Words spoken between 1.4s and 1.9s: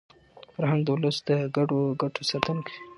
ګډو